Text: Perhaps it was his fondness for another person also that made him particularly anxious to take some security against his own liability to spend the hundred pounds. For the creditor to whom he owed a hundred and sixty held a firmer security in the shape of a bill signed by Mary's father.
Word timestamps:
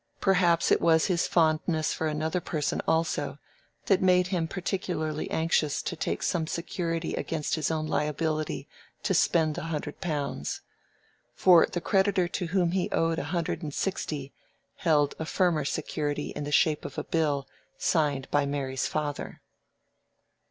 Perhaps 0.19 0.71
it 0.71 0.81
was 0.81 1.05
his 1.05 1.27
fondness 1.27 1.93
for 1.93 2.07
another 2.07 2.41
person 2.41 2.81
also 2.87 3.37
that 3.85 4.01
made 4.01 4.25
him 4.29 4.47
particularly 4.47 5.29
anxious 5.29 5.79
to 5.83 5.95
take 5.95 6.23
some 6.23 6.47
security 6.47 7.13
against 7.13 7.53
his 7.53 7.69
own 7.69 7.85
liability 7.85 8.67
to 9.03 9.13
spend 9.13 9.53
the 9.53 9.65
hundred 9.65 10.01
pounds. 10.01 10.61
For 11.35 11.67
the 11.71 11.81
creditor 11.81 12.27
to 12.29 12.47
whom 12.47 12.71
he 12.71 12.89
owed 12.89 13.19
a 13.19 13.25
hundred 13.25 13.61
and 13.61 13.75
sixty 13.75 14.33
held 14.77 15.13
a 15.19 15.25
firmer 15.25 15.65
security 15.65 16.29
in 16.31 16.45
the 16.45 16.51
shape 16.51 16.83
of 16.83 16.97
a 16.97 17.03
bill 17.03 17.47
signed 17.77 18.27
by 18.31 18.47
Mary's 18.47 18.87
father. 18.87 19.39